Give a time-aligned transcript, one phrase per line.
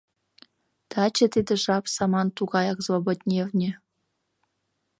[0.91, 3.71] Таче тиде жап-саман тугаяк злободневне—